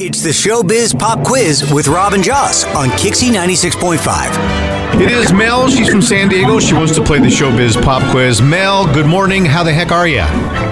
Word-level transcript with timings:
It's 0.00 0.24
the 0.24 0.30
Showbiz 0.30 0.98
Pop 0.98 1.24
Quiz 1.24 1.72
with 1.72 1.86
Robin 1.86 2.20
Joss 2.20 2.64
on 2.74 2.88
Kixie 2.98 3.30
96.5. 3.30 5.00
It 5.00 5.10
is 5.10 5.32
Mel. 5.32 5.68
She's 5.68 5.88
from 5.88 6.02
San 6.02 6.28
Diego. 6.28 6.58
She 6.58 6.74
wants 6.74 6.94
to 6.96 7.02
play 7.02 7.20
the 7.20 7.26
Showbiz 7.26 7.80
Pop 7.80 8.02
Quiz. 8.10 8.42
Mel, 8.42 8.92
good 8.92 9.06
morning. 9.06 9.44
How 9.44 9.62
the 9.62 9.72
heck 9.72 9.92
are 9.92 10.08
you? 10.08 10.24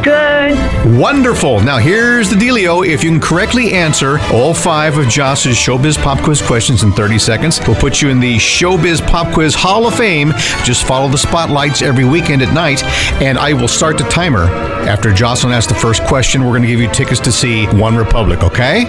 Good. 0.03 0.99
Wonderful. 0.99 1.61
Now, 1.61 1.79
here's 1.79 2.30
the 2.30 2.37
dealio. 2.37 2.85
If 2.85 3.05
you 3.05 3.11
can 3.11 3.21
correctly 3.21 3.73
answer 3.73 4.19
all 4.33 4.55
five 4.55 4.99
of 4.99 5.09
Joss's 5.09 5.57
Showbiz 5.57 6.02
Pop 6.02 6.19
Quiz 6.21 6.43
questions 6.43 6.83
in 6.83 6.91
30 6.93 7.19
seconds, 7.21 7.61
we'll 7.66 7.77
put 7.77 8.02
you 8.02 8.09
in 8.09 8.19
the 8.19 8.37
Showbiz 8.37 9.07
Pop 9.07 9.33
Quiz 9.33 9.55
Hall 9.55 9.87
of 9.87 9.95
Fame. 9.95 10.33
Just 10.65 10.85
follow 10.85 11.09
the 11.09 11.19
spotlights 11.19 11.80
every 11.80 12.05
weekend 12.05 12.43
at 12.43 12.52
night, 12.52 12.83
and 13.23 13.39
I 13.39 13.52
will 13.52 13.69
start 13.69 13.99
the 13.99 14.05
timer. 14.05 14.47
After 14.83 15.13
Jocelyn 15.13 15.52
asks 15.52 15.73
the 15.73 15.79
first 15.79 16.02
question, 16.05 16.43
we're 16.43 16.51
going 16.51 16.63
to 16.63 16.69
give 16.69 16.80
you 16.80 16.91
tickets 16.91 17.21
to 17.21 17.30
see 17.30 17.66
One 17.66 17.97
Republic, 17.97 18.43
okay? 18.43 18.87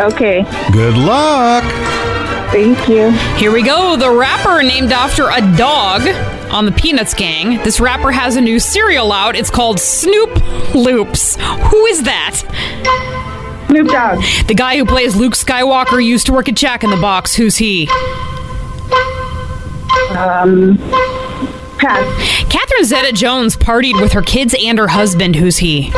Okay. 0.00 0.42
Good 0.72 0.96
luck. 0.96 1.64
Thank 2.52 2.88
you. 2.88 3.10
Here 3.36 3.52
we 3.52 3.62
go. 3.62 3.96
The 3.96 4.10
rapper 4.10 4.62
named 4.62 4.92
after 4.92 5.28
a 5.28 5.40
dog 5.56 6.02
on 6.52 6.64
the 6.64 6.72
Peanuts 6.72 7.14
gang. 7.14 7.62
This 7.62 7.78
rapper 7.80 8.10
has 8.10 8.36
a 8.36 8.40
new 8.40 8.58
cereal 8.58 9.12
out. 9.12 9.36
It's 9.36 9.50
called 9.50 9.80
Snoop 9.80 10.30
Loopz. 10.72 11.36
Who 11.70 11.86
is 11.86 12.04
that? 12.04 12.36
Snoop 13.68 13.88
Dogg. 13.88 14.22
The 14.46 14.54
guy 14.54 14.78
who 14.78 14.86
plays 14.86 15.14
Luke 15.14 15.34
Skywalker 15.34 16.02
used 16.02 16.26
to 16.26 16.32
work 16.32 16.48
at 16.48 16.54
Jack 16.54 16.84
in 16.84 16.90
the 16.90 16.96
Box. 16.96 17.34
Who's 17.34 17.56
he? 17.56 17.86
Um, 20.16 20.78
pass. 21.76 22.44
Catherine 22.48 22.84
Zeta 22.84 23.12
Jones 23.12 23.56
partied 23.56 24.00
with 24.00 24.12
her 24.12 24.22
kids 24.22 24.54
and 24.58 24.78
her 24.78 24.88
husband. 24.88 25.36
Who's 25.36 25.58
he? 25.58 25.92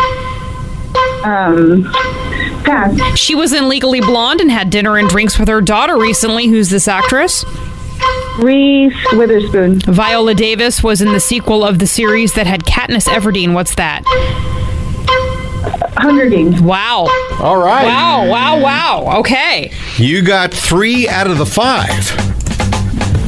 Um, 1.23 1.85
pass. 2.61 3.19
She 3.19 3.35
was 3.35 3.53
in 3.53 3.69
Legally 3.69 4.01
Blonde 4.01 4.41
and 4.41 4.51
had 4.51 4.71
dinner 4.71 4.97
and 4.99 5.09
drinks 5.09 5.39
with 5.39 5.49
her 5.49 5.61
daughter 5.61 5.97
recently. 5.97 6.47
Who's 6.49 6.71
this 6.71 6.89
actress? 6.89 7.45
Reese 8.39 8.95
Witherspoon. 9.13 9.81
Viola 9.81 10.35
Davis 10.35 10.83
was 10.83 11.03
in 11.03 11.13
the 11.13 11.21
sequel 11.21 11.65
of 11.65 11.79
the 11.79 11.87
series 11.87 12.33
that 12.35 12.47
had 12.47 12.65
Katniss 12.65 13.07
Everdeen. 13.07 13.53
What's 13.53 13.75
that? 13.75 14.03
Hunger 15.97 16.31
Games. 16.31 16.61
Wow. 16.63 17.07
All 17.41 17.59
right. 17.59 17.85
Wow, 17.85 18.29
wow, 18.31 18.61
wow. 18.61 19.19
Okay. 19.21 19.73
You 19.97 20.23
got 20.23 20.53
three 20.55 21.09
out 21.09 21.27
of 21.27 21.37
the 21.39 21.45
five. 21.47 22.40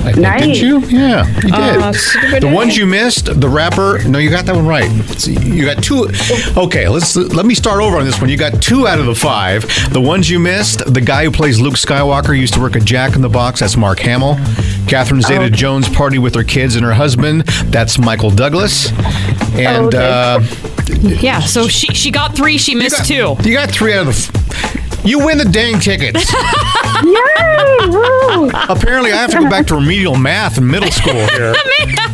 I 0.05 0.13
Nice. 0.13 0.43
Did 0.43 0.59
you? 0.59 0.81
Yeah, 0.87 1.27
you 1.27 1.43
did. 1.43 1.53
Uh, 1.53 2.41
the 2.41 2.51
ones 2.53 2.77
you 2.77 2.87
missed, 2.87 3.41
the 3.41 3.49
rapper. 3.49 4.03
No, 4.09 4.19
you 4.19 4.31
got 4.31 4.47
that 4.47 4.55
one 4.55 4.67
right. 4.67 4.91
Let's 5.09 5.25
see, 5.25 5.35
You 5.39 5.65
got 5.65 5.83
two. 5.83 6.09
Okay, 6.57 6.89
let's 6.89 7.15
let 7.17 7.47
me 7.47 7.55
start 7.55 7.81
over 7.83 7.97
on 7.99 8.05
this 8.05 8.21
one. 8.21 8.29
You 8.31 8.37
got 8.37 8.61
two 8.63 8.87
out 8.87 8.99
of 8.99 9.07
the 9.07 9.15
five. 9.15 9.63
The 9.93 10.01
ones 10.01 10.29
you 10.29 10.39
missed, 10.39 10.93
the 10.93 11.01
guy 11.01 11.25
who 11.25 11.31
plays 11.31 11.61
Luke 11.61 11.75
Skywalker 11.75 12.39
used 12.39 12.55
to 12.55 12.61
work 12.61 12.77
at 12.77 12.85
Jack 12.85 13.15
in 13.15 13.23
the 13.23 13.29
Box. 13.29 13.61
That's 13.61 13.77
Mark 13.77 14.01
Hamill. 14.01 14.35
Catherine 14.89 15.23
Zeta 15.23 15.49
Jones 15.49 15.89
party 15.89 16.19
with 16.19 16.35
her 16.35 16.45
kids 16.45 16.75
and 16.77 16.85
her 16.85 16.93
husband. 16.93 17.43
That's 17.67 17.99
Michael 17.99 18.31
Douglas. 18.31 18.91
And 19.55 19.95
okay. 19.95 19.99
uh, 19.99 20.41
Yeah, 21.21 21.41
so 21.41 21.69
she 21.69 21.89
she 21.95 22.11
got 22.11 22.35
three, 22.35 22.59
she 22.59 22.75
missed 22.75 23.07
two. 23.07 23.37
you 23.45 23.53
got 23.55 23.71
three 23.71 23.95
out 23.95 24.07
of 24.07 24.07
the. 24.07 24.39
F- 24.39 25.05
you 25.05 25.25
win 25.25 25.37
the 25.39 25.45
dang 25.45 25.81
tickets. 25.81 26.33
Yay! 27.03 27.32
Apparently, 28.69 29.13
I 29.13 29.17
have 29.17 29.31
to 29.31 29.39
go 29.39 29.49
back 29.51 29.67
to 29.67 29.75
remedial 29.77 30.17
math 30.17 30.59
in 30.59 30.67
middle 30.67 30.91
school 30.91 31.13
here. 31.33 31.55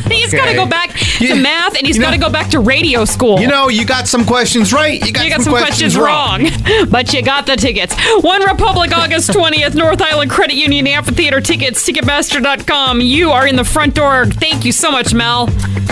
he's 0.08 0.32
got 0.32 0.46
to 0.46 0.54
go 0.54 0.66
back 0.66 0.90
to 0.94 1.34
math 1.34 1.76
and 1.76 1.86
he's 1.86 1.96
you 1.96 2.02
know- 2.02 2.08
got 2.08 2.12
to 2.14 2.20
go 2.20 2.30
back 2.30 2.48
to 2.50 2.60
radio 2.60 3.04
school. 3.04 3.40
You 3.40 3.46
know, 3.48 3.68
you 3.68 3.84
got 3.84 4.06
some 4.08 4.24
questions 4.24 4.72
right. 4.72 5.04
You 5.04 5.12
got, 5.12 5.24
You 5.24 5.30
got 5.30 5.42
some 5.42 5.52
questions 5.52 5.96
wrong, 5.96 6.46
but 6.90 7.12
you 7.12 7.22
got 7.22 7.46
the 7.46 7.56
tickets. 7.56 7.94
One 8.20 8.42
Republic, 8.44 8.96
August 8.96 9.30
20th, 9.30 9.74
North 9.74 10.00
Island 10.02 10.30
Credit 10.30 10.54
Union 10.56 10.86
Amphitheater 10.86 11.40
tickets, 11.40 11.86
Ticketmaster.com. 11.88 13.00
You 13.00 13.30
are 13.30 13.46
in 13.46 13.56
the 13.56 13.64
front 13.64 13.94
door. 13.94 14.26
Thank 14.26 14.64
you 14.64 14.72
so 14.72 14.90
much, 14.90 15.14
Mel. 15.14 15.48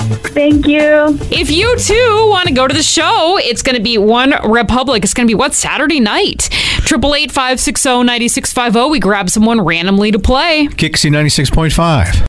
Thank 0.06 0.66
you. 0.66 1.18
If 1.30 1.50
you 1.50 1.76
too 1.78 2.26
want 2.28 2.48
to 2.48 2.54
go 2.54 2.68
to 2.68 2.74
the 2.74 2.82
show, 2.82 3.38
it's 3.38 3.62
going 3.62 3.76
to 3.76 3.82
be 3.82 3.98
One 3.98 4.34
Republic. 4.48 5.02
It's 5.04 5.14
going 5.14 5.26
to 5.26 5.30
be 5.30 5.34
what 5.34 5.54
Saturday 5.54 6.00
night. 6.00 6.48
Triple 6.84 7.14
eight 7.14 7.32
five 7.32 7.58
six 7.58 7.82
zero 7.82 8.02
ninety 8.02 8.28
six 8.28 8.52
five 8.52 8.74
zero. 8.74 8.88
We 8.88 9.00
grab 9.00 9.30
someone 9.30 9.60
randomly 9.60 10.10
to 10.12 10.18
play. 10.18 10.66
Kixie 10.68 11.10
96.5. 11.10 12.26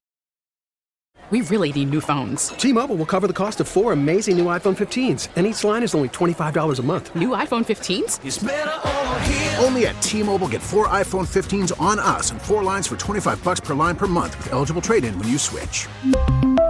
We 1.30 1.42
really 1.42 1.74
need 1.74 1.90
new 1.90 2.00
phones. 2.00 2.50
T-Mobile 2.50 2.96
will 2.96 3.06
cover 3.06 3.28
the 3.28 3.34
cost 3.34 3.60
of 3.60 3.68
four 3.68 3.92
amazing 3.92 4.38
new 4.38 4.46
iPhone 4.46 4.78
15s, 4.78 5.28
and 5.36 5.46
each 5.46 5.62
line 5.66 5.84
is 5.84 5.94
only 5.94 6.08
$25 6.08 6.80
a 6.80 6.82
month. 6.84 7.14
New 7.18 7.30
iPhone 7.30 7.66
15s? 7.66 9.62
Only 9.62 9.88
at 9.88 10.02
T-Mobile 10.02 10.48
get 10.48 10.62
four 10.62 10.88
iPhone 10.88 11.28
15s 11.28 11.78
on 11.82 12.00
us 12.00 12.32
and 12.32 12.42
four 12.42 12.64
lines 12.64 12.88
for 12.88 12.96
25 12.96 13.44
bucks 13.44 13.60
per 13.60 13.74
line 13.74 13.98
per 13.98 14.08
month 14.08 14.38
with 14.38 14.54
eligible 14.54 14.82
trade-in 14.82 15.20
when 15.20 15.28
you 15.28 15.38
switch. 15.38 15.90